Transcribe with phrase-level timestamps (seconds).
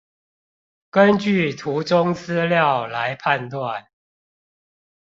[0.89, 3.87] 根據圖中資料來判斷